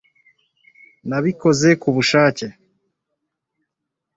[1.09, 2.47] nabikoze kubushake